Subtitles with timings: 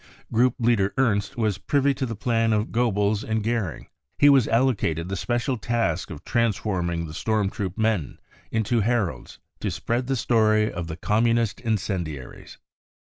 [0.33, 3.85] Group leader Ernst was privy to the plan of Goebbels and f Goering;
[4.17, 8.17] he was allocated the special task of transforming the storm troop men
[8.49, 12.57] into heralds to spread the story of the u Communist 55 incendiaries.